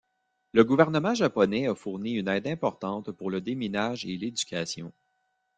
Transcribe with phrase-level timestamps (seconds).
[0.53, 4.91] Le gouvernement japonais a fourni une aide importante pour le déminage et l'éducation.